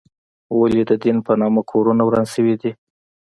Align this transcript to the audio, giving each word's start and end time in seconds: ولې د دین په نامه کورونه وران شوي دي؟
ولې 0.59 0.81
د 0.89 0.91
دین 1.03 1.17
په 1.25 1.31
نامه 1.41 1.61
کورونه 1.71 2.01
وران 2.05 2.27
شوي 2.33 2.55
دي؟ 2.61 2.71